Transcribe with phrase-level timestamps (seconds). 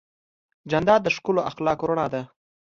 [0.69, 2.21] جانداد د ښکلو اخلاقو رڼا ده.